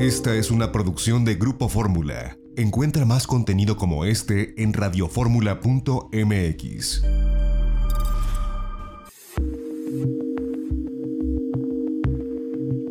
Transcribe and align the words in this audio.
Esta 0.00 0.34
es 0.34 0.50
una 0.50 0.72
producción 0.72 1.24
de 1.26 1.34
Grupo 1.34 1.68
Fórmula. 1.68 2.38
Encuentra 2.56 3.04
más 3.04 3.26
contenido 3.26 3.76
como 3.76 4.06
este 4.06 4.54
en 4.56 4.72
radioformula.mx. 4.72 7.02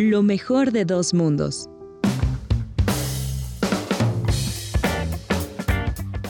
Lo 0.00 0.22
mejor 0.22 0.70
de 0.70 0.84
dos 0.84 1.12
mundos. 1.12 1.68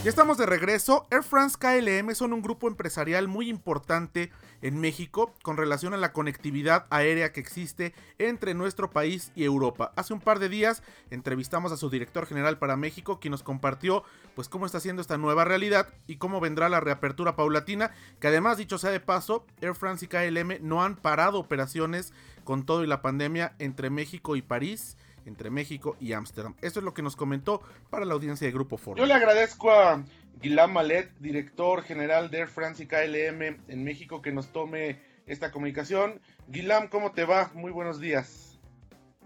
Ya 0.02 0.08
estamos 0.08 0.38
de 0.38 0.46
regreso. 0.46 1.06
Air 1.10 1.22
France 1.22 1.58
KLM 1.60 2.14
son 2.14 2.32
un 2.32 2.40
grupo 2.40 2.66
empresarial 2.66 3.28
muy 3.28 3.50
importante 3.50 4.30
en 4.62 4.80
México 4.80 5.34
con 5.42 5.58
relación 5.58 5.92
a 5.92 5.98
la 5.98 6.14
conectividad 6.14 6.86
aérea 6.88 7.30
que 7.32 7.40
existe 7.40 7.92
entre 8.18 8.54
nuestro 8.54 8.88
país 8.88 9.32
y 9.34 9.44
Europa. 9.44 9.92
Hace 9.96 10.14
un 10.14 10.20
par 10.20 10.38
de 10.38 10.48
días 10.48 10.82
entrevistamos 11.10 11.70
a 11.70 11.76
su 11.76 11.90
director 11.90 12.26
general 12.26 12.58
para 12.58 12.76
México, 12.76 13.20
quien 13.20 13.32
nos 13.32 13.42
compartió 13.42 14.02
pues 14.34 14.48
cómo 14.48 14.64
está 14.64 14.80
siendo 14.80 15.02
esta 15.02 15.18
nueva 15.18 15.44
realidad 15.44 15.88
y 16.06 16.16
cómo 16.16 16.40
vendrá 16.40 16.70
la 16.70 16.80
reapertura 16.80 17.36
paulatina, 17.36 17.90
que 18.18 18.28
además 18.28 18.56
dicho 18.56 18.78
sea 18.78 18.90
de 18.90 19.00
paso, 19.00 19.44
Air 19.60 19.74
France 19.74 20.06
y 20.06 20.08
KLM 20.08 20.66
no 20.66 20.82
han 20.82 20.96
parado 20.96 21.38
operaciones 21.38 22.14
con 22.48 22.64
todo 22.64 22.82
y 22.82 22.86
la 22.86 23.02
pandemia 23.02 23.52
entre 23.58 23.90
México 23.90 24.34
y 24.34 24.40
París 24.40 24.96
entre 25.26 25.50
México 25.50 25.98
y 26.00 26.14
Ámsterdam. 26.14 26.54
Esto 26.62 26.80
es 26.80 26.84
lo 26.84 26.94
que 26.94 27.02
nos 27.02 27.14
comentó 27.14 27.60
para 27.90 28.06
la 28.06 28.14
audiencia 28.14 28.46
de 28.46 28.54
Grupo 28.54 28.78
Foro. 28.78 28.96
Yo 28.96 29.04
le 29.04 29.12
agradezco 29.12 29.70
a 29.70 30.02
Guillaume 30.40 30.72
Malet, 30.72 31.12
director 31.20 31.82
general 31.82 32.30
de 32.30 32.38
Air 32.38 32.48
France 32.48 32.82
y 32.82 32.86
KLM 32.86 33.58
en 33.68 33.84
México, 33.84 34.22
que 34.22 34.32
nos 34.32 34.50
tome 34.50 34.98
esta 35.26 35.50
comunicación. 35.50 36.22
Guillaume, 36.46 36.88
¿cómo 36.88 37.12
te 37.12 37.26
va? 37.26 37.50
Muy 37.52 37.70
buenos 37.70 38.00
días. 38.00 38.58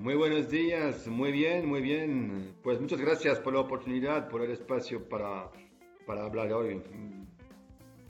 Muy 0.01 0.17
buenos 0.17 0.51
días, 0.51 1.07
muy 1.07 1.31
bien, 1.31 1.65
muy 1.65 1.81
bien. 1.81 2.57
Pues 2.65 2.81
muchas 2.81 3.01
gracias 3.01 3.39
por 3.39 3.53
la 3.55 3.61
oportunidad, 3.61 4.29
por 4.31 4.43
el 4.43 4.51
espacio 4.51 5.09
para, 5.09 5.49
para 6.09 6.25
hablar 6.25 6.53
hoy. 6.53 6.83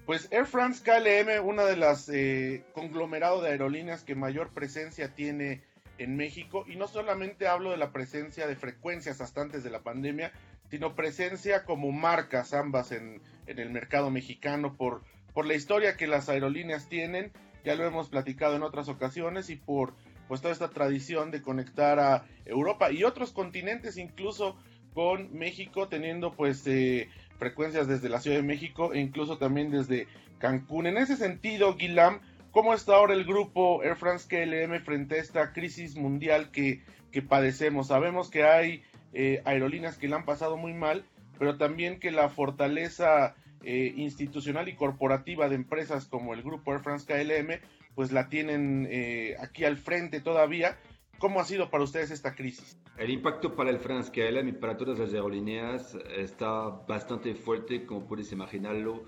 Pues 0.07 0.29
Air 0.33 0.47
France 0.47 0.83
KLM, 0.83 1.47
una 1.47 1.65
de 1.65 1.77
las 1.77 2.09
eh, 2.09 2.65
de 2.75 3.49
aerolíneas 3.49 4.03
que 4.03 4.17
mayor 4.17 4.51
presencia 4.51 5.15
tiene 5.15 5.63
en 5.99 6.17
México 6.17 6.65
y 6.67 6.75
no 6.75 6.89
solamente 6.89 7.47
hablo 7.47 7.71
de 7.71 7.77
la 7.77 7.93
presencia 7.93 8.49
de 8.49 8.57
frecuencias 8.57 9.21
hasta 9.21 9.43
antes 9.43 9.63
de 9.63 9.71
la 9.71 9.83
pandemia, 9.83 10.33
sino 10.71 10.97
presencia 10.97 11.65
como 11.65 11.93
marcas 11.93 12.53
ambas 12.53 12.91
en, 12.91 13.21
el 13.47 13.71
mercado 13.71 14.11
mexicano 14.11 14.77
por, 14.77 15.03
por 15.35 15.47
la 15.47 15.55
historia 15.55 15.97
que 15.97 16.09
las 16.09 16.29
aerolíneas 16.29 16.89
tienen, 16.89 17.31
ya 17.65 17.77
lo 17.77 17.85
hemos 17.85 18.09
platicado 18.09 18.57
en 18.57 18.63
otras 18.65 18.89
ocasiones 18.89 19.51
y 19.51 19.57
por 19.57 19.95
pues 20.27 20.41
toda 20.41 20.53
esta 20.53 20.71
tradición 20.71 21.31
de 21.31 21.43
conectar 21.43 22.01
a 22.01 22.25
Europa 22.45 22.91
y 22.91 23.05
otros 23.05 23.33
continentes 23.33 23.99
incluso 23.99 24.57
con 24.95 25.33
México 25.33 25.89
teniendo 25.89 26.33
pues 26.33 26.67
eh, 26.67 27.09
frecuencias 27.43 27.89
desde 27.89 28.09
la 28.09 28.21
Ciudad 28.21 28.37
de 28.37 28.45
México 28.45 28.93
e 28.93 29.01
incluso 29.01 29.37
también 29.37 29.73
desde 29.73 30.07
Cancún. 30.39 30.87
En 30.87 30.97
ese 30.97 31.17
sentido, 31.17 31.75
Guilam, 31.75 32.21
¿Cómo 32.53 32.75
está 32.75 32.97
ahora 32.97 33.15
el 33.15 33.25
grupo 33.25 33.83
Air 33.83 33.97
France 33.97 34.29
KLM 34.29 34.79
frente 34.85 35.15
a 35.15 35.23
esta 35.23 35.55
crisis 35.55 35.97
mundial 35.97 36.51
que, 36.51 36.83
padecemos? 37.27 37.87
Sabemos 37.87 38.29
que 38.29 38.45
hay 38.45 38.83
eh, 39.15 39.41
aerolíneas 39.47 39.97
que 39.97 40.07
la 40.07 40.17
han 40.17 40.27
pasado 40.27 40.59
muy 40.59 40.75
mal, 40.75 41.07
pero 41.39 41.57
también 41.57 41.99
que 41.99 42.11
la 42.11 42.29
fortaleza 42.29 43.35
eh, 43.65 43.95
institucional 43.97 44.69
y 44.69 44.75
corporativa 44.75 45.49
de 45.49 45.55
empresas 45.55 46.05
como 46.05 46.35
el 46.35 46.43
grupo 46.43 46.75
Air 46.75 46.83
France 46.83 47.07
KLM, 47.07 47.59
pues 47.95 48.13
la 48.13 48.29
tienen 48.29 48.87
eh, 48.91 49.35
aquí 49.41 49.65
al 49.65 49.79
frente 49.79 50.21
todavía. 50.21 50.77
¿Cómo 51.23 51.39
ha 51.39 51.45
sido 51.45 51.71
para 51.71 51.85
ustedes 51.85 52.11
esta 52.11 52.35
crisis? 52.35 52.77
El 52.99 53.09
impacto 53.09 53.55
para 53.55 53.71
el 53.71 53.79
France 53.79 54.11
KLM 54.11 54.49
y 54.49 54.53
para 54.55 54.77
todas 54.77 54.99
las 54.99 55.15
aerolíneas 55.15 55.97
está 56.17 56.69
bastante 56.89 57.37
fuerte, 57.37 57.87
como 57.87 58.09
puedes 58.09 58.33
imaginarlo. 58.33 59.05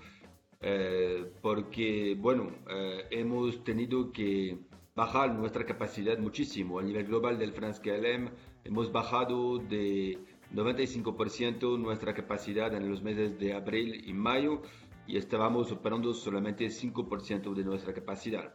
Eh, 0.61 1.29
porque, 1.41 2.15
bueno, 2.17 2.53
eh, 2.69 3.03
hemos 3.11 3.65
tenido 3.65 4.13
que 4.13 4.57
bajar 4.95 5.33
nuestra 5.33 5.65
capacidad 5.65 6.17
muchísimo. 6.17 6.79
A 6.79 6.83
nivel 6.83 7.05
global 7.05 7.37
del 7.37 7.51
France 7.51 7.81
KLM 7.81 8.29
hemos 8.63 8.93
bajado 8.93 9.57
de 9.57 10.17
95% 10.53 11.77
nuestra 11.77 12.13
capacidad 12.13 12.73
en 12.73 12.89
los 12.89 13.03
meses 13.03 13.37
de 13.37 13.51
abril 13.51 14.07
y 14.07 14.13
mayo 14.13 14.61
y 15.05 15.17
estábamos 15.17 15.69
operando 15.73 16.13
solamente 16.13 16.67
5% 16.67 17.53
de 17.53 17.63
nuestra 17.65 17.93
capacidad. 17.93 18.53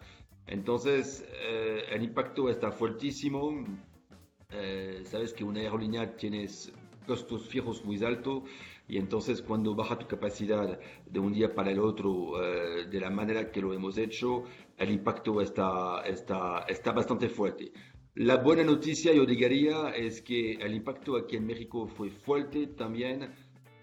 Entonces, 0.50 1.25
el 1.91 2.02
impacto 2.02 2.50
está 2.50 2.70
fuertísimo. 2.70 3.64
sabes 5.05 5.32
que 5.32 5.44
una 5.44 5.61
aerolínea 5.61 6.17
tiene 6.17 6.47
costos 7.06 7.49
fijos 7.49 7.85
muy 7.85 8.02
altos 8.05 8.43
y 8.87 8.99
entonces 8.99 9.43
cuando 9.43 9.75
baja 9.75 9.99
tu 9.99 10.06
capacidad 10.06 10.79
de 11.06 11.20
un 11.20 11.32
día 11.32 11.55
para 11.55 11.70
el 11.70 11.79
otro 11.79 12.32
de 12.91 13.00
la 13.00 13.11
manera 13.11 13.50
que 13.50 13.61
lo 13.61 13.73
hemos 13.73 13.97
hecho, 13.97 14.44
el 14.76 14.91
impacto 14.91 15.41
está, 15.41 16.02
está, 16.05 16.64
está 16.69 16.93
bastante 16.93 17.29
fuerte. 17.29 17.73
La 18.14 18.37
buena 18.37 18.64
noticia, 18.64 19.14
yo 19.14 19.25
diría, 19.25 19.91
es 19.91 20.20
que 20.20 20.55
el 20.55 20.75
impacto 20.75 21.17
aquí 21.17 21.37
en 21.37 21.46
México 21.46 21.87
fue 21.87 22.11
fuerte 22.11 22.67
también, 22.67 23.32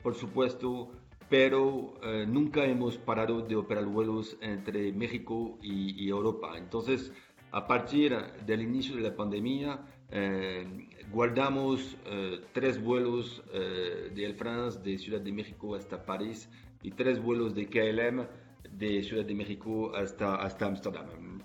por 0.03 0.15
supuesto, 0.15 0.91
pero 1.29 1.95
eh, 2.03 2.25
nunca 2.27 2.65
hemos 2.65 2.97
parado 2.97 3.41
de 3.41 3.55
operar 3.55 3.85
vuelos 3.85 4.37
entre 4.41 4.91
México 4.93 5.57
y, 5.61 6.07
Europa. 6.07 6.57
Entonces, 6.57 7.11
a 7.51 7.67
partir 7.67 8.15
del 8.45 8.61
inicio 8.61 8.95
de 8.95 9.01
la 9.01 9.15
pandemia, 9.15 9.79
eh, 10.09 10.65
guardamos 11.11 11.97
eh, 12.05 12.41
tres 12.53 12.81
vuelos 12.81 13.43
de 13.51 14.23
Air 14.23 14.35
France 14.35 14.79
de 14.81 14.97
Ciudad 14.97 15.19
de 15.19 15.31
México 15.31 15.75
hasta 15.75 16.05
París 16.05 16.49
y 16.81 16.91
tres 16.91 17.21
vuelos 17.21 17.53
de 17.55 17.67
KLM 17.67 18.25
de 18.71 19.03
Ciudad 19.03 19.25
de 19.25 19.35
México 19.35 19.93
hasta, 19.95 20.35
hasta 20.35 20.65
Amsterdam. 20.65 21.41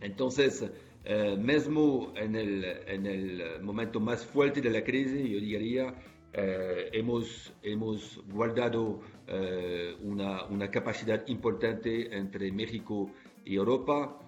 Entonces, 0.00 0.70
eh, 1.04 1.36
mesmo 1.38 2.12
en 2.16 2.36
el, 2.36 2.64
en 2.86 3.06
el, 3.06 3.62
momento 3.62 4.00
más 4.00 4.24
fuerte 4.24 4.60
de 4.60 4.70
la 4.70 4.84
crisis, 4.84 5.28
yo 5.28 5.40
diría, 5.40 5.94
eh, 6.32 6.90
hemos, 6.92 7.52
hemos 7.62 8.20
guardado 8.32 9.00
eh, 9.26 9.96
una, 10.02 10.44
una, 10.46 10.70
capacidad 10.70 11.26
importante 11.26 12.16
entre 12.16 12.52
México 12.52 13.10
y 13.44 13.56
Europa. 13.56 14.18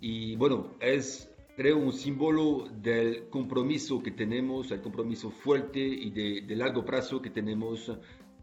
Y 0.00 0.34
bueno, 0.36 0.72
es 0.80 1.30
creo 1.56 1.76
un 1.76 1.92
símbolo 1.92 2.68
del 2.82 3.28
compromiso 3.28 4.02
que 4.02 4.10
tenemos, 4.10 4.70
el 4.72 4.80
compromiso 4.80 5.30
fuerte 5.30 5.80
y 5.80 6.10
de, 6.10 6.40
de 6.40 6.56
largo 6.56 6.84
plazo 6.84 7.20
que 7.22 7.30
tenemos 7.30 7.92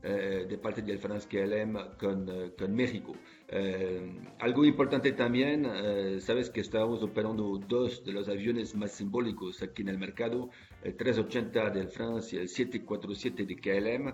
de 0.01 0.57
parte 0.61 0.81
del 0.81 0.97
France 0.97 1.27
KLM 1.27 1.97
con, 1.97 2.51
con 2.57 2.73
México. 2.75 3.15
Eh, 3.51 4.13
algo 4.39 4.63
importante 4.63 5.11
también, 5.13 5.65
eh, 5.65 6.19
sabes 6.21 6.51
que 6.51 6.61
estamos 6.61 7.01
operando 7.01 7.59
dos 7.67 8.03
de 8.05 8.11
los 8.11 8.29
aviones 8.29 8.75
más 8.75 8.91
simbólicos 8.91 9.63
aquí 9.63 9.81
en 9.81 9.89
el 9.89 9.97
mercado, 9.97 10.51
el 10.83 10.95
380 10.95 11.71
del 11.71 11.87
France 11.87 12.35
y 12.35 12.39
el 12.39 12.47
747 12.47 13.45
de 13.45 13.55
KLM. 13.55 14.13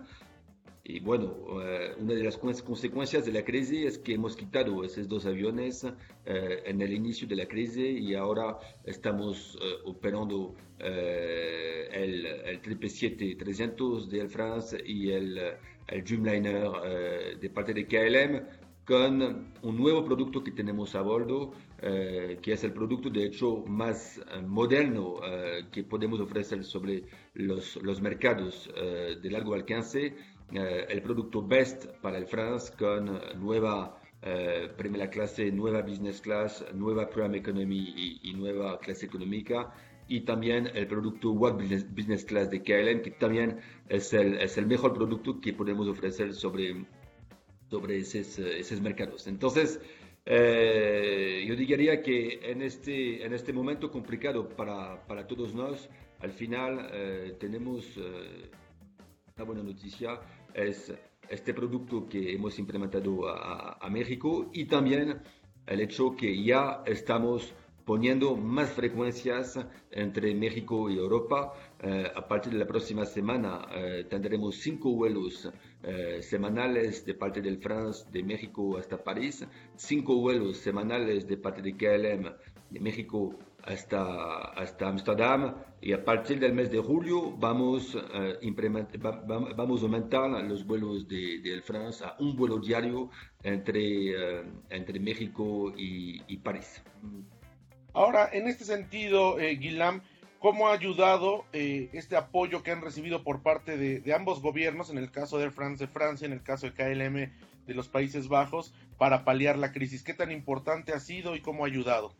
Y 0.85 0.99
bueno, 1.01 1.35
eh, 1.63 1.95
una 1.99 2.13
de 2.13 2.23
las 2.23 2.37
consecuencias 2.37 3.25
de 3.25 3.33
la 3.33 3.43
crisis 3.43 3.85
es 3.85 3.97
que 3.97 4.13
hemos 4.13 4.37
quitado 4.37 4.83
esos 4.85 5.07
dos 5.09 5.25
aviones 5.25 5.85
en 6.25 6.81
el 6.81 6.93
inicio 6.93 7.27
de 7.27 7.35
la 7.35 7.47
crisis 7.47 7.99
y 7.99 8.13
ahora 8.13 8.57
estamos 8.83 9.57
operando 9.83 10.55
el, 10.79 12.25
el 12.25 12.61
777-300 12.61 14.07
de 14.07 14.27
France 14.27 14.77
y 14.85 15.09
el, 15.09 15.39
Dreamliner 15.87 17.37
de 17.39 17.49
parte 17.49 17.73
de 17.73 17.85
KLM 17.85 18.65
con 18.85 19.51
un 19.63 19.77
nuevo 19.77 20.05
producto 20.05 20.43
que 20.43 20.51
tenemos 20.51 20.93
a 20.95 21.01
bordo, 21.01 21.53
eh, 21.81 22.37
que 22.41 22.53
es 22.53 22.63
el 22.63 22.71
producto 22.71 23.09
de 23.09 23.25
hecho 23.25 23.63
más 23.67 24.17
eh, 24.17 24.41
moderno 24.41 25.19
eh, 25.25 25.65
que 25.71 25.83
podemos 25.83 26.19
ofrecer 26.19 26.63
sobre 26.63 27.03
los, 27.33 27.77
los 27.77 27.99
mercados 27.99 28.69
de 28.75 29.31
largo 29.31 29.55
alcance, 29.55 30.15
el 30.51 31.01
producto 31.01 31.41
Best 31.41 31.87
para 32.01 32.17
el 32.17 32.27
France 32.27 32.71
con 32.77 33.19
nueva 33.39 33.99
primera 34.77 35.09
clase, 35.09 35.51
nueva 35.51 35.81
business 35.81 36.21
class, 36.21 36.63
nueva 36.73 37.09
prime 37.09 37.37
economy 37.37 38.19
y, 38.21 38.33
nueva 38.33 38.79
clase 38.79 39.07
económica 39.07 39.73
y 40.07 40.21
también 40.21 40.69
el 40.73 40.87
producto 40.87 41.31
World 41.31 41.61
Business, 41.95 42.25
Class 42.25 42.49
de 42.49 42.61
KLM, 42.61 43.01
que 43.01 43.11
también 43.11 43.59
es 43.89 44.13
el, 44.13 44.35
es 44.35 44.57
el 44.57 44.67
mejor 44.67 44.93
producto 44.93 45.39
que 45.39 45.53
podemos 45.53 45.87
ofrecer 45.87 46.33
sobre 46.33 46.85
sobre 47.69 47.97
esos, 47.97 48.39
esos 48.39 48.79
mercados. 48.81 49.27
Entonces, 49.27 49.79
eh, 50.25 51.45
yo 51.47 51.55
diría 51.55 52.01
que 52.01 52.39
en 52.51 52.61
este, 52.61 53.23
en 53.23 53.33
este 53.33 53.53
momento 53.53 53.91
complicado 53.91 54.49
para, 54.49 55.05
para 55.07 55.27
todos 55.27 55.53
nosotros, 55.53 55.89
al 56.19 56.31
final 56.31 56.89
eh, 56.91 57.35
tenemos 57.39 57.85
eh, 57.97 58.49
una 59.35 59.45
buena 59.45 59.63
noticia, 59.63 60.19
es 60.53 60.93
este 61.29 61.53
producto 61.53 62.07
que 62.07 62.33
hemos 62.33 62.57
implementado 62.59 63.27
a, 63.27 63.77
a, 63.81 63.89
México 63.89 64.49
y 64.53 64.65
también 64.65 65.19
el 65.67 65.81
hecho 65.81 66.15
que 66.15 66.43
ya 66.43 66.83
estamos 66.85 67.53
poniendo 67.85 68.35
más 68.35 68.71
frecuencias 68.71 69.59
entre 69.91 70.33
México 70.33 70.89
y 70.89 70.97
Europa. 70.97 71.53
Eh, 71.79 72.11
a 72.13 72.27
partir 72.27 72.51
de 72.53 72.59
la 72.59 72.65
próxima 72.65 73.05
semana 73.05 73.67
eh, 73.73 74.05
tendremos 74.09 74.55
cinco 74.55 74.91
vuelos 74.91 75.49
eh, 75.83 76.21
semanales 76.21 77.05
de 77.05 77.13
parte 77.13 77.41
del 77.41 77.59
France 77.59 78.05
de 78.11 78.23
México 78.23 78.77
hasta 78.77 78.97
París, 78.97 79.45
cinco 79.75 80.15
vuelos 80.15 80.57
semanales 80.57 81.27
de 81.27 81.37
parte 81.37 81.61
de 81.61 81.77
KLM 81.77 82.33
de 82.71 82.79
México 82.79 83.37
hasta, 83.63 84.51
hasta 84.55 84.89
Amsterdam 84.89 85.55
y 85.81 85.93
a 85.93 86.03
partir 86.03 86.39
del 86.39 86.53
mes 86.53 86.71
de 86.71 86.79
julio 86.79 87.31
vamos, 87.37 87.95
vamos 89.55 89.81
a 89.81 89.85
aumentar 89.85 90.43
los 90.43 90.65
vuelos 90.65 91.07
de, 91.07 91.39
de 91.41 91.61
France 91.61 92.03
a 92.03 92.15
un 92.19 92.35
vuelo 92.35 92.59
diario 92.59 93.09
entre, 93.43 94.43
entre 94.69 94.99
México 94.99 95.71
y, 95.77 96.21
y 96.27 96.37
París. 96.37 96.81
Ahora, 97.95 98.29
en 98.33 98.49
este 98.49 98.65
sentido, 98.65 99.39
eh, 99.39 99.57
¿cómo 100.39 100.67
ha 100.67 100.73
ayudado 100.73 101.45
eh, 101.53 101.89
este 101.93 102.17
apoyo 102.17 102.61
que 102.61 102.71
han 102.71 102.81
recibido 102.81 103.23
por 103.23 103.41
parte 103.41 103.77
de, 103.77 104.13
ambos 104.13 104.41
gobiernos, 104.41 104.89
en 104.89 104.97
el 104.97 105.11
caso 105.11 105.37
de 105.37 105.49
France 105.49 105.85
de 105.85 105.87
Francia, 105.91 106.25
en 106.25 106.33
el 106.33 106.43
caso 106.43 106.67
de 106.67 106.73
KLM 106.73 107.31
de 107.65 107.73
los 107.73 107.87
Países 107.87 108.27
Bajos, 108.27 108.73
para 108.97 109.23
paliar 109.23 109.57
la 109.57 109.71
crisis? 109.71 110.03
¿Qué 110.03 110.13
tan 110.13 110.29
importante 110.33 110.91
ha 110.91 110.99
sido 110.99 111.37
y 111.37 111.39
cómo 111.39 111.63
ha 111.63 111.67
ayudado? 111.67 112.13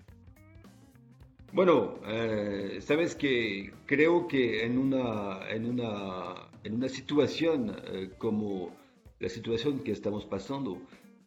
Bueno, 1.52 1.96
eh, 2.08 2.80
sabes 2.80 3.14
que 3.14 3.74
creo 3.86 4.30
que 4.30 4.64
en 4.64 4.78
una, 4.78 5.50
en 5.50 5.66
una, 5.66 6.36
en 6.64 6.76
una 6.76 6.88
situación 6.88 7.76
como 8.18 8.74
la 9.20 9.28
situación 9.28 9.80
que 9.80 9.92
estamos 9.92 10.26
pasando, 10.26 10.82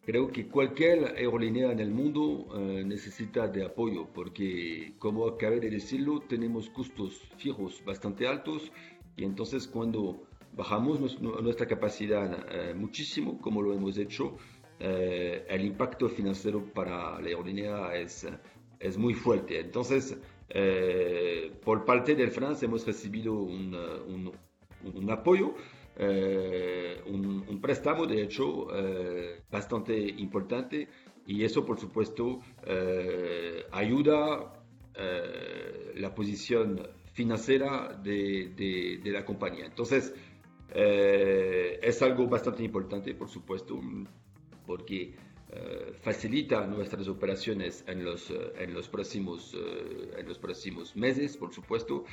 Creo 0.09 0.31
que 0.31 0.47
cualquier 0.47 1.05
aerolínea 1.17 1.71
en 1.71 1.79
el 1.79 1.91
mundo 1.91 2.47
eh, 2.55 2.83
necesita 2.83 3.47
de 3.47 3.63
apoyo 3.63 4.07
porque, 4.11 4.93
como 4.97 5.27
acabé 5.27 5.59
de 5.59 5.69
decirlo, 5.69 6.21
tenemos 6.21 6.67
costos 6.71 7.21
fijos 7.37 7.83
bastante 7.85 8.25
altos 8.25 8.71
y 9.15 9.23
entonces 9.23 9.67
cuando 9.67 10.23
bajamos 10.53 11.21
nuestra 11.21 11.67
capacidad 11.67 12.27
eh, 12.51 12.73
muchísimo, 12.73 13.39
como 13.39 13.61
lo 13.61 13.71
hemos 13.71 13.99
hecho, 13.99 14.35
eh, 14.79 15.45
el 15.47 15.63
impacto 15.63 16.09
financiero 16.09 16.65
para 16.73 17.21
la 17.21 17.27
aerolínea 17.27 17.93
es, 17.93 18.27
es 18.79 18.97
muy 18.97 19.13
fuerte. 19.13 19.59
Entonces, 19.59 20.17
por 21.63 21.85
parte 21.85 22.15
del 22.15 22.31
France 22.31 22.65
hemos 22.65 22.83
recibido 22.83 23.33
un, 23.33 23.75
un, 23.75 24.31
un 24.91 25.11
apoyo 25.11 25.53
eh, 26.01 27.01
un, 27.07 27.59
préstamo, 27.61 28.07
de 28.07 28.21
hecho, 28.21 28.67
eh, 28.73 29.41
bastante 29.51 29.93
importante 29.97 30.87
y 31.27 31.43
eso, 31.43 31.65
por 31.65 31.77
supuesto, 31.77 32.39
eh, 32.65 33.65
ayuda 33.71 34.53
la 35.95 36.13
posición 36.13 36.81
financiera 37.13 37.97
de, 38.03 38.99
de, 39.01 39.11
la 39.11 39.23
compañía. 39.23 39.65
Entonces, 39.65 40.13
es 40.73 42.01
algo 42.01 42.27
bastante 42.27 42.63
importante, 42.63 43.13
por 43.13 43.29
supuesto, 43.29 43.79
porque 44.65 45.15
facilita 46.01 46.65
nuestras 46.67 47.07
operaciones 47.07 47.83
en 47.87 48.03
los, 48.05 48.29
eh, 48.29 48.53
en 48.59 48.73
los, 48.73 48.87
próximos, 48.87 49.55
eh, 49.55 50.11
en 50.19 50.27
los 50.27 50.37
próximos 50.37 50.95
meses, 50.95 51.37
por 51.37 51.53
supuesto, 51.53 52.05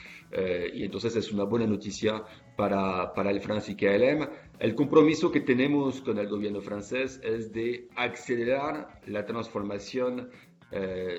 y 0.74 0.84
entonces 0.84 1.16
es 1.16 1.32
una 1.32 1.44
buena 1.44 1.66
noticia 1.66 2.22
para, 2.56 3.12
para 3.14 3.30
el 3.30 3.40
France 3.40 3.72
y 3.72 3.76
KLM. 3.76 4.28
El 4.58 4.74
compromiso 4.74 5.30
que 5.30 5.40
tenemos 5.40 6.00
con 6.00 6.18
el 6.18 6.28
gobierno 6.28 6.60
francés 6.60 7.20
es 7.22 7.52
de 7.52 7.88
acelerar 7.94 9.00
la 9.06 9.24
transformación 9.24 10.30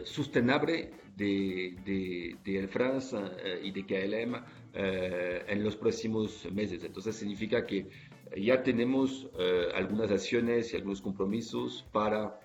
sostenible 0.04 0.92
de, 1.16 1.76
de, 1.86 2.36
de, 2.44 2.60
el 2.60 2.68
France 2.68 3.16
y 3.64 3.72
de 3.72 3.86
KLM 3.86 4.36
en 4.74 5.64
los 5.64 5.76
próximos 5.76 6.48
meses. 6.52 6.84
Entonces 6.84 7.16
significa 7.16 7.66
que 7.66 7.88
ya 8.36 8.64
tenemos 8.64 9.28
eh, 9.38 9.68
algunas 9.76 10.12
acciones 10.12 10.74
y 10.74 10.76
algunos 10.76 11.02
compromisos 11.02 11.86
para 11.92 12.40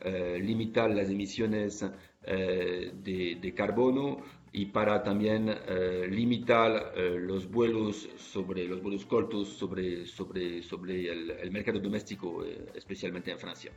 eh, 0.00 0.38
limitar 0.42 0.90
las 0.90 1.10
emisiones 1.10 1.84
eh, 2.22 2.92
de, 2.94 3.54
carbono 3.54 4.18
y 4.52 4.66
para 4.66 5.02
también 5.02 5.54
limitar 6.08 6.94
los 6.96 7.50
vuelos 7.50 8.08
sobre 8.16 8.66
los 8.66 8.82
vuelos 8.82 9.04
cortos 9.04 9.48
sobre, 9.48 10.06
sobre, 10.06 10.62
sobre 10.62 11.10
el, 11.10 11.50
mercado 11.50 11.78
doméstico, 11.78 12.42
especialmente 12.74 13.30
en 13.30 13.38
Francia. 13.38 13.70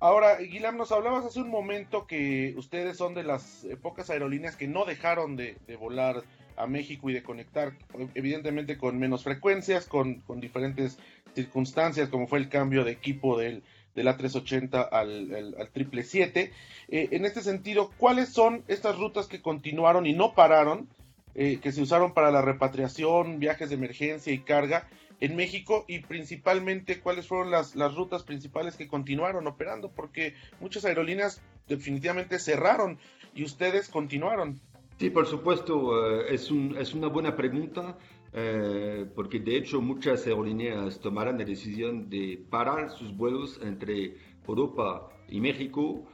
Ahora, 0.00 0.36
Guilam, 0.36 0.78
nos 0.78 0.90
hablabas 0.90 1.26
hace 1.26 1.40
un 1.40 1.50
momento 1.50 2.06
que 2.06 2.54
ustedes 2.56 2.96
son 2.96 3.12
de 3.12 3.24
las 3.24 3.66
pocas 3.82 4.08
aerolíneas 4.08 4.56
que 4.56 4.68
no 4.68 4.86
dejaron 4.86 5.36
de, 5.36 5.58
volar 5.78 6.22
a 6.58 6.66
México 6.66 7.08
y 7.08 7.14
de 7.14 7.22
conectar, 7.22 7.72
evidentemente 8.14 8.76
con 8.76 8.98
menos 8.98 9.24
frecuencias, 9.24 9.86
con, 9.86 10.22
diferentes 10.36 10.98
circunstancias, 11.34 12.08
como 12.08 12.26
fue 12.26 12.38
el 12.38 12.48
cambio 12.48 12.84
de 12.84 12.92
equipo 12.92 13.38
del, 13.38 13.62
del 13.94 14.08
A380 14.08 14.88
al, 14.90 15.34
al, 15.34 15.68
777. 15.72 16.52
Eh, 16.88 17.08
en 17.12 17.24
este 17.24 17.42
sentido, 17.42 17.90
¿cuáles 17.96 18.30
son 18.30 18.64
estas 18.68 18.98
rutas 18.98 19.26
que 19.26 19.40
continuaron 19.40 20.06
y 20.06 20.12
no 20.12 20.34
pararon, 20.34 20.88
eh, 21.34 21.60
que 21.62 21.72
se 21.72 21.82
usaron 21.82 22.12
para 22.12 22.30
la 22.30 22.42
repatriación, 22.42 23.38
viajes 23.38 23.68
de 23.68 23.76
emergencia 23.76 24.32
y 24.32 24.40
carga? 24.40 24.88
en 25.20 25.36
México 25.36 25.84
y 25.88 26.00
principalmente 26.00 27.00
cuáles 27.00 27.26
fueron 27.26 27.50
las, 27.50 27.74
las 27.74 27.94
rutas 27.94 28.22
principales 28.22 28.76
que 28.76 28.86
continuaron 28.86 29.46
operando, 29.46 29.90
porque 29.90 30.34
muchas 30.60 30.84
aerolíneas 30.84 31.40
definitivamente 31.66 32.38
cerraron 32.38 32.98
y 33.34 33.44
ustedes 33.44 33.88
continuaron. 33.88 34.60
Sí, 34.98 35.10
por 35.10 35.26
supuesto, 35.26 35.74
eh, 36.10 36.34
es, 36.34 36.50
un, 36.50 36.76
es, 36.76 36.92
una 36.92 37.06
buena 37.06 37.36
pregunta, 37.36 37.96
eh, 38.32 39.06
porque 39.14 39.38
de 39.38 39.56
hecho 39.56 39.80
muchas 39.80 40.26
aerolíneas 40.26 40.98
tomarán 40.98 41.38
la 41.38 41.44
decisión 41.44 42.10
de 42.10 42.44
parar 42.50 42.90
sus 42.90 43.16
vuelos 43.16 43.60
entre 43.62 44.16
Europa 44.44 45.08
y 45.28 45.40
México. 45.40 46.04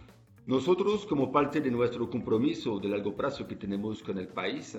Nosotros, 0.47 1.07
como 1.07 1.33
parte 1.33 1.63
de 1.63 1.71
nuestro 1.71 2.11
compromiso 2.11 2.79
de 2.79 2.91
largo 2.91 3.17
plazo 3.17 3.49
que 3.49 3.57
tenemos 3.57 4.03
con 4.03 4.19
el 4.19 4.29
país, 4.29 4.77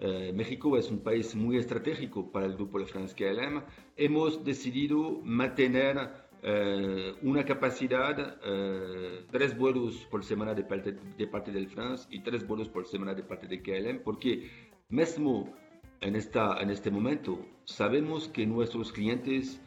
eh, 0.00 0.32
México 0.34 0.76
es 0.76 0.90
un 0.90 0.98
país 0.98 1.34
muy 1.34 1.56
estratégico 1.56 2.30
para 2.30 2.44
el 2.44 2.56
grupo 2.56 2.78
de 2.78 2.84
France 2.84 3.14
KLM. 3.16 3.62
Hemos 3.96 4.44
decidido 4.44 5.22
mantener 5.24 6.25
eh, 6.48 7.12
una 7.22 7.44
capacidad, 7.44 8.38
eh, 8.44 9.26
tres 9.32 9.58
vuelos 9.58 10.06
por 10.08 10.24
semana 10.24 10.54
de 10.54 10.62
parte, 10.62 10.92
de 10.92 11.26
parte 11.26 11.50
del 11.50 11.66
France 11.66 12.06
y 12.08 12.20
tres 12.20 12.46
vuelos 12.46 12.68
por 12.68 12.86
semana 12.86 13.14
de 13.14 13.24
parte 13.24 13.48
de 13.48 13.60
KLM, 13.60 14.04
porque 14.04 14.48
mismo 14.88 15.52
en, 16.00 16.14
esta, 16.14 16.60
en 16.60 16.70
este 16.70 16.88
momento 16.92 17.44
sabemos 17.64 18.28
que 18.28 18.46
nuestros 18.46 18.92
clientes 18.92 19.60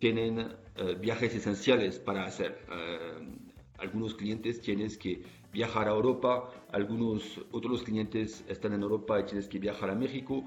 tienen 0.00 0.48
viajes 1.00 1.36
esenciales 1.36 2.00
para 2.00 2.24
hacer. 2.24 2.58
algunos 3.78 4.14
clientes 4.16 4.60
tienen 4.60 4.90
que 4.98 5.22
viajar 5.52 5.86
a 5.86 5.92
Europa, 5.92 6.50
algunos 6.72 7.40
otros 7.52 7.84
clientes 7.84 8.44
están 8.48 8.72
en 8.72 8.82
Europa 8.82 9.20
y 9.20 9.24
tienes 9.24 9.46
que 9.48 9.60
viajar 9.60 9.88
a 9.88 9.94
México. 9.94 10.44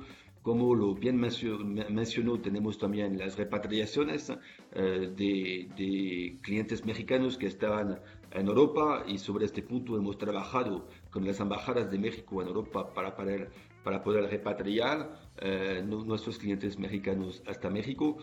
Como 0.48 0.74
lo 0.76 0.94
bien 0.94 1.18
mencionó, 1.20 2.40
tenemos 2.40 2.78
también 2.78 3.18
las 3.18 3.38
repatriaciones 3.38 4.32
eh, 4.72 5.12
de, 5.14 6.40
clientes 6.42 6.86
mexicanos 6.86 7.38
que 7.38 7.48
estaban 7.48 8.00
en 8.32 8.48
Europa 8.48 9.04
y 9.06 9.18
sobre 9.18 9.44
este 9.44 9.62
punto 9.62 9.98
hemos 9.98 10.18
trabajado 10.18 10.88
con 11.12 11.26
las 11.26 11.42
embajadas 11.42 11.92
de 11.92 12.00
México 12.00 12.42
en 12.42 12.48
Europa 12.48 12.94
para 12.94 13.14
poder, 13.14 13.52
para 13.84 14.02
poder 14.02 14.30
repatriar 14.30 15.20
eh, 15.40 15.84
nuestros 15.86 16.38
clientes 16.38 16.80
mexicanos 16.80 17.44
hasta 17.46 17.70
México. 17.70 18.18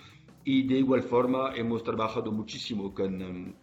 Y 0.44 0.66
de 0.66 0.78
igual 0.78 1.02
forma 1.02 1.54
hemos 1.54 1.84
trabajado 1.84 2.32
muchísimo 2.32 2.94
con, 2.94 3.20
em, 3.20 3.54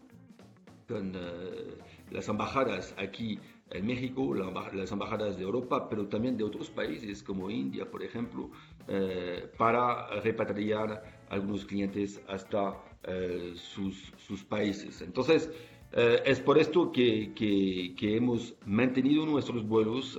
con 0.92 1.14
eh, 1.16 1.78
las 2.12 2.28
embajadas 2.28 2.94
aquí 2.98 3.40
en 3.70 3.86
México, 3.86 4.36
las 4.74 4.92
embajadas 4.92 5.38
de 5.38 5.44
Europa, 5.44 5.88
pero 5.90 6.08
también 6.08 6.36
de 6.36 6.44
otros 6.44 6.70
países 6.70 7.24
como 7.24 7.50
India, 7.50 7.90
por 7.90 8.04
ejemplo, 8.04 8.52
eh, 8.90 9.50
para 9.58 10.20
repatriar 10.20 11.02
algunos 11.30 11.64
clientes 11.66 12.22
hasta 12.28 12.76
eh, 13.04 13.54
sus, 13.56 14.12
sus, 14.18 14.44
países. 14.44 15.02
Entonces, 15.02 15.50
es 15.94 16.40
por 16.40 16.58
esto 16.58 16.92
que, 16.92 17.34
que, 17.34 17.94
que, 17.98 18.16
hemos 18.16 18.56
mantenido 18.66 19.26
nuestros 19.26 19.68
vuelos, 19.68 20.18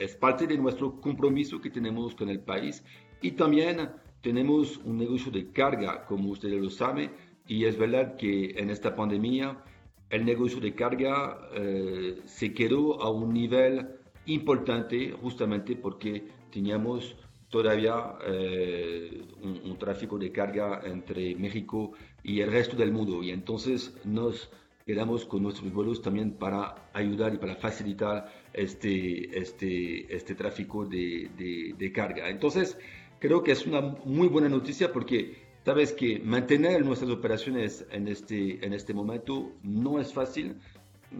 es 0.00 0.16
parte 0.16 0.48
de 0.48 0.58
nuestro 0.58 1.00
compromiso 1.00 1.60
que 1.60 1.70
tenemos 1.70 2.12
con 2.16 2.28
el 2.28 2.40
país 2.40 2.84
y 3.22 3.30
también 3.32 3.88
tenemos 4.20 4.78
un 4.78 4.98
negocio 4.98 5.30
de 5.30 5.52
carga, 5.52 6.04
como 6.06 6.30
ustedes 6.30 6.60
lo 6.60 6.70
saben, 6.70 7.12
y 7.46 7.64
es 7.66 7.76
verdad 7.76 8.16
que 8.16 8.52
en 8.56 8.70
esta 8.70 8.94
pandemia 8.96 9.62
el 10.10 10.24
negocio 10.24 10.60
de 10.60 10.74
carga 10.74 11.48
eh, 11.54 12.20
se 12.24 12.52
quedó 12.52 13.00
a 13.00 13.10
un 13.10 13.32
nivel 13.32 13.88
importante 14.26 15.12
justamente 15.12 15.76
porque 15.76 16.26
teníamos 16.50 17.16
todavía 17.48 18.14
eh, 18.26 19.22
un, 19.42 19.78
tráfico 19.78 20.18
de 20.18 20.30
carga 20.30 20.82
entre 20.84 21.34
México 21.34 21.92
y 22.22 22.40
el 22.40 22.50
resto 22.50 22.76
del 22.76 22.92
mundo 22.92 23.22
y 23.22 23.30
entonces 23.30 23.96
nos 24.04 24.50
quedamos 24.84 25.24
con 25.24 25.42
nuestros 25.42 25.72
vuelos 25.72 26.02
también 26.02 26.32
para 26.32 26.90
ayudar 26.92 27.34
y 27.34 27.38
para 27.38 27.56
facilitar 27.56 28.32
este, 28.52 29.38
este, 29.38 30.14
este 30.14 30.34
tráfico 30.34 30.84
de, 30.84 31.30
de, 31.36 31.74
de 31.78 31.92
carga. 31.92 32.28
Entonces 32.28 32.78
creo 33.20 33.42
que 33.42 33.52
es 33.52 33.66
una 33.66 33.80
muy 33.80 34.28
buena 34.28 34.48
noticia 34.48 34.92
porque 34.92 35.49
Sabes 35.64 35.92
que 35.92 36.18
mantener 36.20 36.84
nuestras 36.84 37.10
operaciones 37.10 37.86
en 37.90 38.08
este, 38.08 38.64
en 38.64 38.72
este 38.72 38.94
momento 38.94 39.52
no 39.62 40.00
es 40.00 40.12
fácil 40.12 40.56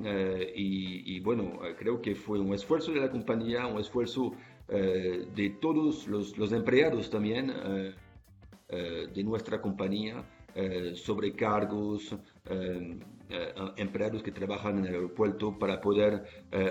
eh, 0.05 0.53
y, 0.57 1.21
bueno, 1.21 1.59
creo 1.79 2.01
que 2.01 2.15
fue 2.15 2.41
un 2.41 2.55
esfuerzo 2.55 2.93
de 2.93 3.01
la 3.01 3.11
compañía, 3.11 3.67
un 3.67 3.81
esfuerzo 3.81 4.33
eh, 4.69 5.27
de 5.35 5.51
todos 5.61 6.09
los, 6.09 6.39
los 6.39 6.53
empleados 6.53 7.11
también 7.11 7.53
eh, 7.53 7.95
de 9.13 9.25
nuestra 9.25 9.61
compañía, 9.61 10.25
sobrecargos, 10.95 12.17
empleados 13.77 14.23
que 14.23 14.33
trabajan 14.33 14.79
en 14.79 14.87
el 14.87 14.95
aeropuerto 14.95 15.59
para 15.59 15.81
poder 15.81 16.25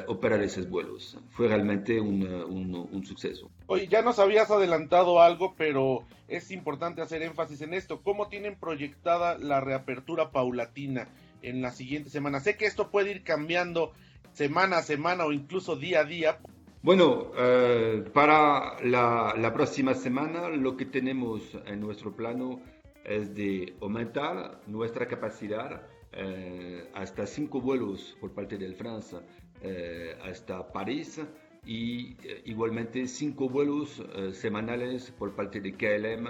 operar 0.08 0.42
esos 0.42 0.70
vuelos. 0.70 1.18
Fue 1.32 1.48
realmente 1.48 2.00
un, 2.00 2.24
un, 2.24 2.76
un 2.92 3.06
suceso. 3.06 3.50
Oye, 3.68 3.88
ya 3.88 4.02
nos 4.02 4.20
habías 4.20 4.50
adelantado 4.52 5.22
algo, 5.22 5.56
pero 5.58 6.06
es 6.28 6.52
importante 6.52 7.02
hacer 7.02 7.22
énfasis 7.24 7.62
en 7.62 7.74
esto. 7.74 8.02
¿Cómo 8.02 8.28
tienen 8.28 8.56
proyectada 8.56 9.38
la 9.38 9.62
reapertura 9.62 10.32
paulatina 10.32 11.08
en 11.42 11.62
la 11.62 11.72
siguiente 11.72 12.10
semana? 12.10 12.40
Sé 12.40 12.58
que 12.58 12.66
esto 12.66 12.90
puede 12.90 13.12
ir 13.12 13.24
cambiando 13.24 13.94
semana 14.34 14.78
a 14.78 14.84
semana 14.84 15.26
o 15.26 15.32
incluso 15.32 15.76
día 15.76 16.02
a 16.02 16.06
día. 16.06 16.40
Bueno, 16.82 17.32
eh, 17.38 18.06
para 18.14 18.82
la, 18.84 19.52
próxima 19.54 19.94
semana 19.94 20.48
lo 20.50 20.78
que 20.78 20.86
tenemos 20.86 21.42
en 21.66 21.82
nuestro 21.82 22.16
plano 22.16 22.62
es 23.10 23.34
de 23.34 23.76
aumentar 23.82 24.62
nuestra 24.68 25.08
capacidad 25.08 25.82
eh, 26.12 26.90
hasta 26.94 27.26
cinco 27.26 27.60
vuelos 27.60 28.16
por 28.22 28.32
parte 28.34 28.58
del 28.58 28.76
Francia 28.76 29.22
eh, 29.62 30.16
hasta 30.24 30.72
París 30.72 31.20
y 31.66 32.14
eh, 32.24 32.44
igualmente 32.46 33.08
cinco 33.08 33.50
vuelos 33.50 34.02
semanales 34.32 35.12
por 35.12 35.36
parte 35.36 35.60
de 35.60 35.74
KLM 35.74 36.28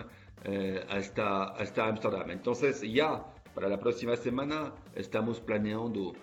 hasta, 0.89 1.50
hasta 1.50 1.88
Amsterdam. 1.88 2.31
Entonces 2.31 2.81
ya 2.81 3.25
para 3.53 3.67
la 3.67 3.77
próxima 3.77 4.15
semana 4.15 4.74
estamos 4.95 5.41
planeando 5.41 6.13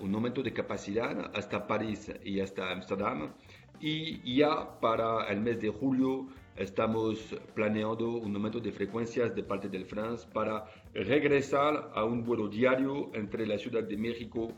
un 0.00 0.14
aumento 0.14 0.42
de 0.42 0.52
capacidad 0.52 1.30
hasta 1.34 1.66
París 1.66 2.12
y 2.24 2.40
hasta 2.40 2.70
Amsterdam 2.70 3.32
y 3.80 4.36
ya 4.36 4.78
para 4.80 5.28
el 5.28 5.40
mes 5.40 5.60
de 5.60 5.70
julio 5.70 6.28
estamos 6.58 7.34
planeando 7.54 8.10
un 8.10 8.34
aumento 8.34 8.60
de 8.60 8.72
frecuencias 8.72 9.34
de 9.34 9.42
parte 9.42 9.68
del 9.68 9.86
France 9.86 10.26
para 10.32 10.64
regresar 10.92 11.90
a 11.94 12.04
un 12.04 12.24
vuelo 12.24 12.48
diario 12.48 13.10
entre 13.14 13.46
la 13.46 13.58
Ciudad 13.58 13.84
de 13.84 13.96
México 13.96 14.52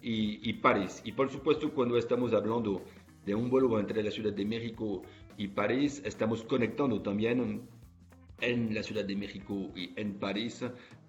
y, 0.00 0.48
y 0.48 0.52
París. 0.54 1.02
Y 1.04 1.12
por 1.12 1.30
supuesto 1.30 1.72
cuando 1.74 1.98
estamos 1.98 2.32
hablando 2.32 2.82
de 3.24 3.34
un 3.34 3.50
vuelo 3.50 3.78
entre 3.78 4.02
la 4.02 4.10
Ciudad 4.10 4.32
de 4.32 4.44
México 4.44 5.02
y 5.36 5.48
París. 5.48 6.02
Estamos 6.04 6.42
conectando 6.44 7.00
también 7.02 7.62
en 8.40 8.74
la 8.74 8.82
Ciudad 8.82 9.04
de 9.04 9.16
México 9.16 9.70
y 9.74 9.92
en 9.96 10.18
París 10.18 10.64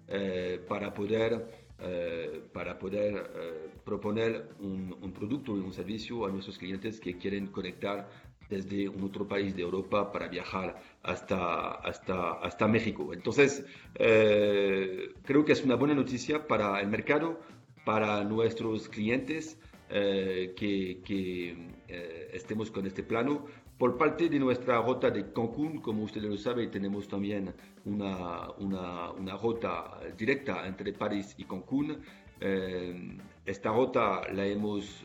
eh, 0.08 0.60
para 0.68 0.92
poder, 0.92 1.48
eh, 1.78 2.42
para 2.52 2.78
poder 2.78 3.14
eh, 3.14 3.70
proponer 3.84 4.50
un, 4.60 4.96
un, 5.00 5.12
producto 5.12 5.56
y 5.56 5.60
un 5.60 5.72
servicio 5.72 6.26
a 6.26 6.30
nuestros 6.30 6.58
clientes 6.58 7.00
que 7.00 7.16
quieren 7.16 7.46
conectar 7.48 8.08
desde 8.48 8.88
un 8.88 9.04
otro 9.04 9.26
país 9.26 9.54
de 9.56 9.62
Europa 9.62 10.12
para 10.12 10.28
viajar 10.28 10.80
hasta, 11.02 11.72
hasta, 11.72 12.32
hasta 12.34 12.68
México. 12.68 13.12
Entonces, 13.12 13.64
creo 13.94 15.44
que 15.44 15.52
es 15.52 15.64
una 15.64 15.74
buena 15.74 15.94
noticia 15.94 16.46
para 16.46 16.80
el 16.80 16.88
mercado, 16.88 17.40
para 17.84 18.22
nuestros 18.24 18.88
clientes. 18.88 19.58
Eh, 19.94 20.54
que, 20.56 21.54
eh, 21.86 22.30
estemos 22.32 22.70
con 22.70 22.86
este 22.86 23.02
plano. 23.02 23.44
Por 23.76 23.98
parte 23.98 24.30
de 24.30 24.38
nuestra 24.38 24.80
ruta 24.80 25.10
de 25.10 25.32
Cancún, 25.32 25.82
como 25.82 26.04
ustedes 26.04 26.30
lo 26.30 26.38
saben, 26.38 26.70
tenemos 26.70 27.06
también 27.06 27.52
una, 27.84 28.50
una, 28.52 29.10
una 29.10 29.36
ruta 29.36 30.00
directa 30.16 30.66
entre 30.66 30.94
París 30.94 31.34
y 31.36 31.44
Cancún. 31.44 31.98
Eh, 32.40 33.18
esta 33.44 33.70
ruta 33.70 34.22
la 34.32 34.46
hemos 34.46 35.04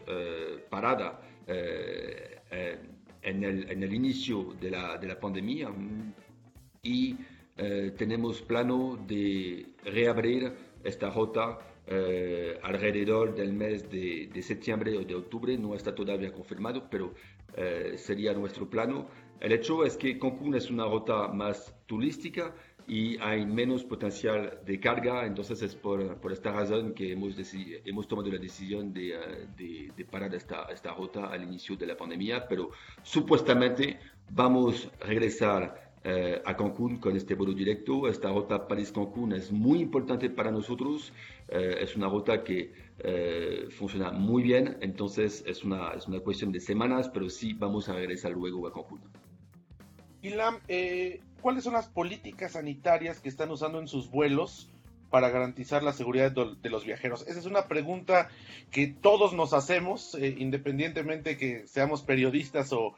parada 0.70 1.20
en 3.30 3.44
el, 3.44 3.70
en, 3.70 3.84
el, 3.84 3.94
inicio 3.94 4.56
de 4.60 4.72
la, 4.72 4.98
de 4.98 5.08
la 5.08 5.20
pandemia 5.20 5.70
y 6.82 7.16
tenemos 7.98 8.42
plano 8.44 9.00
de 9.08 9.66
reabrir 9.84 10.54
esta 10.84 11.10
ruta 11.10 11.58
eh, 11.90 12.60
alrededor 12.64 13.34
del 13.34 13.54
mes 13.54 13.90
de, 13.90 14.42
septiembre 14.42 14.98
o 14.98 15.04
de 15.06 15.16
octubre, 15.16 15.58
no 15.58 15.74
está 15.74 15.96
todavía 15.96 16.34
confirmado, 16.34 16.90
pero 16.90 17.14
eh, 17.56 17.94
sería 17.98 18.34
nuestro 18.34 18.70
plano. 18.70 19.08
El 19.40 19.54
hecho 19.54 19.86
es 19.86 19.96
que 19.96 20.20
Cancún 20.20 20.56
es 20.56 20.70
una 20.70 20.86
ruta 20.86 21.30
más 21.30 21.74
turística 21.86 22.54
y 22.88 23.18
hay 23.20 23.46
menos 23.46 23.84
potencial 23.84 24.60
de 24.66 24.80
carga, 24.80 25.26
entonces 25.26 25.62
es 25.62 25.76
por, 25.76 26.18
por 26.18 26.32
esta 26.32 26.52
razón 26.54 26.94
que 26.94 27.12
hemos, 27.12 27.36
hemos 27.86 28.08
tomado 28.08 28.32
la 28.32 28.40
decisión 28.40 28.94
de, 28.94 29.18
de, 29.58 29.92
de, 29.96 30.06
parar 30.06 30.34
esta, 30.34 30.64
esta 30.72 30.94
ruta 30.94 31.28
al 31.28 31.44
inicio 31.44 31.76
de 31.76 31.86
la 31.86 31.98
pandemia, 31.98 32.48
pero 32.48 32.72
supuestamente 33.04 34.00
vamos 34.32 34.90
a 35.02 35.06
regresar 35.06 35.88
eh, 36.10 36.42
a 36.46 36.56
Cancún 36.56 37.00
con 37.00 37.18
este 37.18 37.36
vuelo 37.36 37.54
directo. 37.54 38.08
Esta 38.08 38.30
ruta 38.30 38.66
París-Cancún 38.66 39.34
es 39.34 39.52
muy 39.52 39.80
importante 39.80 40.30
para 40.30 40.52
nosotros. 40.52 41.12
Eh, 41.50 41.80
es 41.82 41.98
una 41.98 42.08
ruta 42.08 42.46
que 42.46 42.72
eh, 43.00 43.68
funciona 43.72 44.12
muy 44.12 44.42
bien, 44.44 44.78
entonces 44.80 45.44
es 45.46 45.66
una, 45.66 45.92
es 45.92 46.08
una 46.08 46.22
cuestión 46.22 46.54
de 46.54 46.62
semanas, 46.62 47.10
pero 47.10 47.30
sí 47.30 47.54
vamos 47.54 47.90
a 47.90 47.94
regresar 47.94 48.32
luego 48.32 48.66
a 48.68 48.72
Cancún. 48.72 49.02
Ilam, 50.22 50.60
¿cuáles 51.42 51.64
son 51.64 51.74
las 51.74 51.88
políticas 51.88 52.54
sanitarias 52.54 53.20
que 53.20 53.30
están 53.30 53.52
usando 53.52 53.80
en 53.80 53.88
sus 53.88 54.10
vuelos 54.10 54.70
para 55.10 55.30
garantizar 55.30 55.84
la 55.84 55.94
seguridad 55.94 56.32
de 56.32 56.70
los 56.70 56.86
viajeros? 56.86 57.26
Esa 57.28 57.40
es 57.40 57.46
una 57.46 57.68
pregunta 57.68 58.30
que 58.72 58.88
todos 58.88 59.34
nos 59.34 59.54
hacemos, 59.54 60.16
eh, 60.16 60.36
independientemente 60.38 61.38
que 61.38 61.68
seamos 61.68 62.02
periodistas 62.02 62.74
o, 62.74 62.96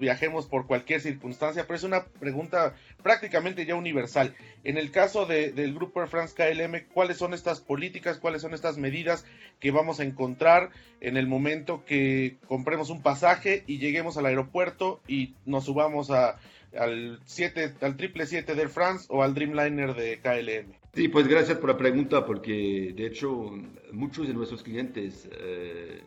viajemos 0.00 0.46
por 0.46 0.66
cualquier 0.66 1.00
circunstancia, 1.00 1.64
pero 1.66 1.76
es 1.76 1.82
una 1.82 2.04
pregunta 2.04 2.74
prácticamente 3.02 3.66
ya 3.66 3.74
universal. 3.74 4.34
En 4.64 4.78
el 4.78 4.90
caso 4.90 5.26
del 5.26 5.74
grupo 5.74 6.00
Air 6.00 6.08
France 6.08 6.34
KLM, 6.34 6.92
¿cuáles 6.92 7.18
son 7.18 7.34
estas 7.34 7.60
políticas, 7.60 8.18
cuáles 8.18 8.42
son 8.42 8.54
estas 8.54 8.78
medidas 8.78 9.24
que 9.60 9.70
vamos 9.70 10.00
a 10.00 10.04
encontrar 10.04 10.70
en 11.00 11.16
el 11.16 11.26
momento 11.26 11.84
que 11.84 12.36
compremos 12.48 12.90
un 12.90 13.02
pasaje 13.02 13.64
y 13.66 13.78
lleguemos 13.78 14.16
al 14.16 14.26
aeropuerto 14.26 15.00
y 15.06 15.34
nos 15.44 15.64
subamos 15.64 16.10
al 16.10 17.20
7, 17.24 17.74
al 17.80 17.96
triple 17.96 18.26
7 18.26 18.54
de 18.54 18.62
Air 18.62 18.68
France 18.68 19.06
o 19.08 19.22
al 19.22 19.34
Dreamliner 19.34 19.94
de 19.94 20.18
KLM? 20.18 20.74
Sí, 20.94 21.08
pues 21.08 21.26
gracias 21.26 21.58
por 21.58 21.70
la 21.70 21.76
pregunta, 21.76 22.24
porque 22.24 22.92
de 22.94 23.06
hecho 23.06 23.50
muchos 23.92 24.28
de 24.28 24.34
nuestros 24.34 24.62
clientes 24.62 25.28
eh, 25.32 26.02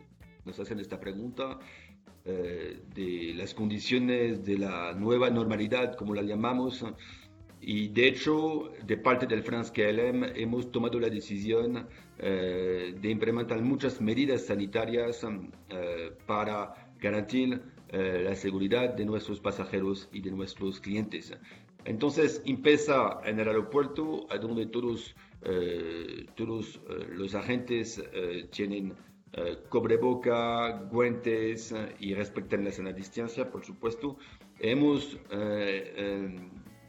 nos 0.46 0.58
hacen 0.58 0.80
esta 0.80 0.98
pregunta 0.98 1.58
eh, 2.28 2.80
de 2.94 3.32
las 3.34 3.54
condiciones 3.54 4.44
de 4.44 4.58
la 4.58 4.92
nueva 4.92 5.30
normalidad, 5.30 5.96
como 5.96 6.14
la 6.14 6.22
llamamos. 6.22 6.84
Y 7.60 7.88
de 7.88 8.06
hecho, 8.06 8.70
de 8.86 8.96
parte 8.98 9.26
del 9.26 9.42
France 9.42 9.72
KLM 9.72 10.36
hemos 10.36 10.70
tomado 10.70 11.00
la 11.00 11.08
decisión 11.08 11.88
eh, 12.18 12.94
de 13.00 13.10
implementar 13.10 13.60
muchas 13.62 14.00
medidas 14.00 14.46
sanitarias 14.46 15.26
para 16.26 16.92
garantizar 17.00 17.60
la 17.90 18.34
seguridad 18.34 18.94
de 18.94 19.06
nuestros 19.06 19.40
pasajeros 19.40 20.10
y 20.12 20.20
de 20.20 20.30
nuestros 20.30 20.78
clientes. 20.78 21.32
Entonces 21.88 22.42
empieza 22.44 23.18
en 23.24 23.40
el 23.40 23.48
aeropuerto, 23.48 24.26
donde 24.40 24.66
todos, 24.66 25.16
eh, 25.42 26.26
todos 26.34 26.76
eh, 26.76 27.06
los 27.14 27.34
agentes 27.34 28.02
eh, 29.32 29.58
cobreboca, 29.68 30.70
guantes 30.90 31.74
y 32.00 32.14
respetan 32.14 32.64
la 32.64 32.72
sana 32.72 32.92
distancia, 32.92 33.50
por 33.50 33.64
supuesto. 33.64 34.16
Hemos 34.60 35.16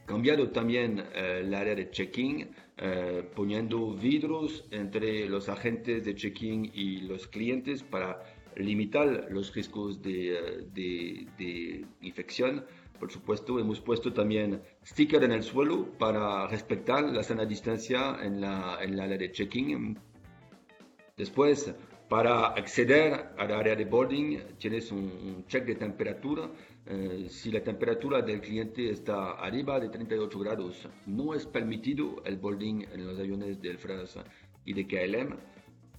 cambiado 0.06 0.50
también 0.50 1.04
el 1.14 1.54
área 1.54 1.76
de 1.76 1.88
check-in, 1.88 2.50
poniendo 3.36 3.94
vidrios 3.94 4.64
entre 4.72 5.28
los 5.28 5.48
agentes 5.48 6.04
de 6.04 6.16
check-in 6.16 6.68
y 6.74 7.02
los 7.02 7.28
clientes 7.28 7.84
para 7.84 8.20
limitar 8.56 9.28
los 9.30 9.54
riesgos 9.54 10.02
de, 10.02 10.66
de, 10.74 11.28
de 11.38 11.86
infección. 12.02 12.64
Por 12.98 13.12
supuesto, 13.12 13.60
hemos 13.60 13.80
puesto 13.80 14.12
también 14.12 14.60
sticker 14.84 15.22
en 15.22 15.32
el 15.32 15.44
suelo 15.44 15.86
para 15.96 16.48
respetar 16.48 17.04
la 17.04 17.22
sana 17.22 17.46
distancia 17.46 18.18
en 18.20 18.40
la, 18.40 18.78
en 18.82 18.96
la 18.96 19.04
área 19.04 19.16
de 19.16 19.30
check-in. 19.30 19.96
Después, 21.16 21.72
para 22.10 22.48
acceder 22.48 23.34
al 23.38 23.52
área 23.52 23.76
de 23.76 23.84
boarding, 23.84 24.40
tienes 24.58 24.90
un, 24.90 25.44
check 25.46 25.64
de 25.64 25.76
temperatura. 25.76 26.50
Eh, 26.84 27.26
si 27.28 27.52
la 27.52 27.62
temperatura 27.62 28.20
del 28.20 28.40
cliente 28.40 28.90
está 28.90 29.34
arriba 29.34 29.78
de 29.78 29.90
38 29.90 30.38
grados, 30.40 30.88
no 31.06 31.34
es 31.34 31.46
permitido 31.46 32.20
el 32.24 32.36
boarding 32.36 32.84
en 32.92 33.06
los 33.06 33.16
aviones 33.16 33.62
del 33.62 33.78
France 33.78 34.18
y 34.64 34.72
de 34.72 34.88
KLM. 34.88 35.36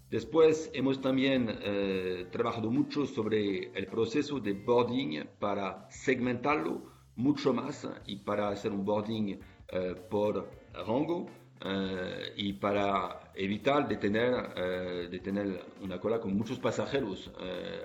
Después 0.10 0.69
hemos 0.74 1.00
también 1.00 1.47
eh, 1.62 2.28
trabajado 2.30 2.69
mucho 2.69 3.06
sobre 3.06 3.71
el 3.74 3.88
proceso 3.88 4.41
de 4.41 4.52
boarding 4.52 5.24
para 5.39 5.89
segmentarlo 5.89 6.91
mucho 7.15 7.54
más 7.54 7.88
y 8.06 8.17
para 8.17 8.50
hacer 8.50 8.74
un 8.74 8.84
boarding 8.84 9.39
eh, 9.69 9.95
por 10.10 10.52
rango 10.74 11.30
eh, 11.63 12.34
y 12.38 12.54
para 12.54 13.32
evitar 13.36 13.88
de 13.88 13.97
tener, 13.97 14.34
eh, 14.56 15.08
de 15.12 15.19
tener 15.19 15.63
una 15.82 16.00
cola 16.00 16.19
con 16.19 16.36
muchos 16.36 16.60
pasajeros 16.60 17.32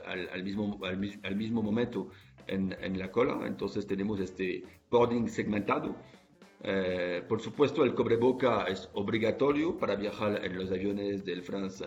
al, 0.07 0.29
al, 0.31 0.43
mismo, 0.43 0.81
al, 0.83 1.37
mismo 1.37 1.63
momento 1.63 2.09
en, 2.47 2.77
en, 2.81 2.99
la 2.99 3.11
cola. 3.11 3.47
Entonces 3.47 3.87
tenemos 3.87 4.21
este 4.21 4.65
boarding 4.91 5.29
segmentado. 5.29 5.97
por 7.29 7.41
supuesto, 7.41 7.85
el 7.85 7.95
cobreboca 7.95 8.65
es 8.65 8.89
obligatorio 8.95 9.77
para 9.77 9.95
viajar 9.95 10.45
en 10.45 10.57
los 10.57 10.71
aviones 10.71 11.25
del 11.25 11.43
France 11.43 11.85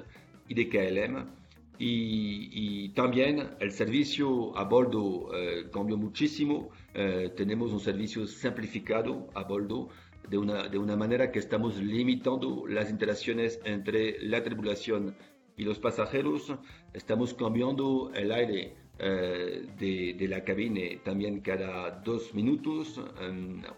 y 0.47 0.53
de 0.53 0.69
KLM. 0.69 1.39
Y, 1.81 2.89
también 2.89 3.51
el 3.61 3.71
servicio 3.71 4.55
a 4.57 4.65
bordo 4.65 5.29
eh, 5.33 5.69
cambió 5.71 5.95
muchísimo. 5.95 6.69
Eh, 6.93 7.31
tenemos 7.37 7.71
un 7.71 7.79
servicio 7.79 8.27
simplificado 8.27 9.29
a 9.33 9.43
bordo 9.43 9.87
de 10.29 10.37
una, 10.37 10.67
de 10.67 10.77
una 10.77 10.95
manera 10.95 11.31
que 11.31 11.39
estamos 11.39 11.77
limitando 11.77 12.65
las 12.67 12.89
interacciones 12.89 13.59
entre 13.65 14.21
la 14.21 14.43
tripulación 14.43 15.15
y 15.57 15.63
los 15.63 15.79
pasajeros. 15.79 16.53
Estamos 16.93 17.33
cambiando 17.33 18.11
el 18.13 18.31
aire 18.31 18.75
eh, 18.99 19.65
de, 19.77 20.15
de, 20.17 20.27
la 20.27 20.43
cabina 20.43 20.81
también 21.03 21.41
cada 21.41 21.91
dos 22.01 22.33
minutos, 22.33 23.01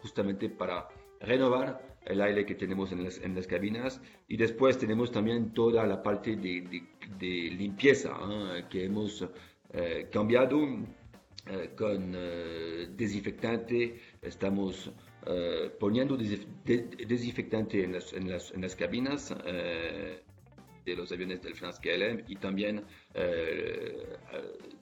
justamente 0.01 0.49
para 0.49 0.87
renovar 1.19 1.97
el 2.05 2.21
aire 2.21 2.45
que 2.45 2.55
tenemos 2.55 2.91
en 2.91 3.03
las, 3.03 3.19
en 3.19 3.35
las 3.35 3.45
cabinas 3.45 4.01
y 4.27 4.37
después 4.37 4.77
tenemos 4.79 5.11
también 5.11 5.53
toda 5.53 5.85
la 5.85 6.01
parte 6.01 6.35
de, 6.35 6.83
de, 7.19 7.27
limpieza 7.51 8.17
¿eh? 8.19 8.65
que 8.69 8.85
hemos 8.85 9.27
eh, 9.73 10.07
cambiado 10.11 10.59
con 11.75 12.15
desinfectante, 12.95 13.99
estamos 14.21 14.91
poniendo 15.79 16.17
desinfectante 16.17 17.83
en 17.83 17.93
las, 17.93 18.13
en 18.13 18.29
las, 18.29 18.51
en 18.51 18.61
las 18.61 18.75
cabinas 18.75 19.35
de 20.85 20.95
los 20.95 21.11
aviones 21.11 21.41
del 21.41 21.55
France 21.55 21.79
KLM 21.81 22.23
y 22.27 22.35
también 22.37 22.83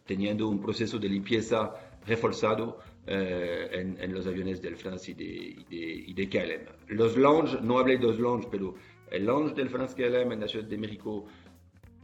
teniendo 0.05 0.47
un 0.47 0.61
proceso 0.61 0.97
de 0.97 1.09
limpieza 1.09 1.73
reforzado 2.05 2.79
eh, 3.05 3.95
en, 3.99 4.13
los 4.13 4.27
aviones 4.27 4.61
del 4.61 4.75
France 4.75 5.11
y 5.11 5.13
de, 5.15 6.13
de, 6.13 6.29
KLM. 6.29 6.95
Los 6.95 7.17
lounge, 7.17 7.59
no 7.61 7.79
hablé 7.79 7.97
de 7.97 8.03
los 8.03 8.19
lounge, 8.19 8.47
pero 8.51 8.75
el 9.09 9.25
lounge 9.25 9.55
del 9.55 9.69
France 9.69 9.95
KLM 9.95 10.31
en 10.31 10.41
la 10.41 10.47
Ciudad 10.47 10.65
de 10.65 10.77
México 10.77 11.25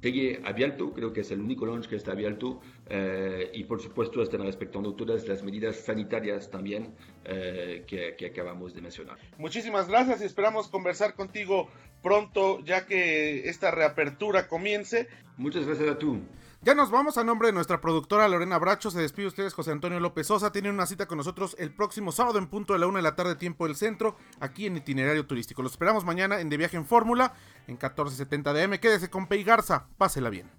sigue 0.06 0.39
abierto, 0.46 0.94
creo 0.94 1.12
que 1.12 1.22
es 1.22 1.32
el 1.32 1.41
único 1.41 1.65
lounge 1.65 1.89
que 1.89 1.96
está 1.96 2.12
abierto 2.12 2.62
eh, 2.88 3.50
y 3.56 3.63
por 3.63 3.82
supuesto 3.82 4.22
están 4.22 4.44
respetando 4.44 4.94
todas 4.94 5.28
las 5.28 5.41
medidas 5.41 5.78
sanitarias 5.78 6.52
también 6.52 6.94
eh, 7.24 7.84
que, 7.88 8.15
que, 8.15 8.28
acabamos 8.28 8.76
de 8.76 8.82
mencionar. 8.82 9.18
Muchísimas 9.39 9.88
gracias 9.88 10.22
y 10.22 10.26
esperamos 10.26 10.68
conversar 10.68 11.15
contigo 11.15 11.70
pronto 12.04 12.63
ya 12.63 12.86
que 12.86 13.50
esta 13.50 13.72
reapertura 13.72 14.48
comience. 14.48 15.08
Muchas 15.38 15.65
gracias 15.65 15.89
a 15.89 15.98
tú. 15.98 16.22
Ya 16.65 16.73
nos 16.73 16.89
vamos 16.89 17.19
a 17.19 17.23
nombre 17.23 17.49
de 17.49 17.54
nuestra 17.54 17.80
productora 17.80 18.28
Lorena 18.28 18.58
Bracho. 18.58 18.89
Se 18.89 18.99
despide 18.99 19.28
ustedes 19.28 19.54
José 19.54 19.71
Antonio 19.71 19.99
López 19.99 20.25
Sosa. 20.25 20.51
Tienen 20.51 20.73
una 20.73 20.88
cita 20.88 21.06
con 21.06 21.19
nosotros 21.19 21.56
el 21.60 21.71
próximo 21.71 22.12
sábado 22.12 22.39
en 22.39 22.47
punto 22.47 22.73
de 22.73 22.80
la 22.80 22.88
una 22.88 22.97
de 22.97 23.04
la 23.04 23.15
tarde, 23.15 23.36
tiempo 23.36 23.67
del 23.67 23.75
centro, 23.75 24.15
aquí 24.39 24.65
en 24.65 24.75
Itinerario 24.75 25.28
Turístico. 25.28 25.62
Los 25.62 25.73
esperamos 25.73 26.06
mañana 26.06 26.41
en 26.41 26.49
De 26.49 26.58
Viaje 26.58 26.75
en 26.75 26.88
Fórmula, 26.88 27.36
en 27.67 27.73
1470 27.73 28.51
DM. 28.51 28.80
Quédese 28.80 29.12
con 29.12 29.28
Pei 29.28 29.43
Garza. 29.43 29.86
Pásela 29.99 30.32
bien. 30.32 30.49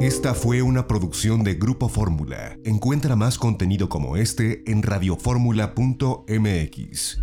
Esta 0.00 0.32
fue 0.32 0.62
una 0.62 0.86
producción 0.86 1.44
de 1.44 1.56
Grupo 1.56 1.90
Fórmula. 1.90 2.56
Encuentra 2.64 3.16
más 3.16 3.38
contenido 3.38 3.90
como 3.90 4.16
este 4.16 4.62
en 4.66 4.82
radioformula.mx. 4.82 7.18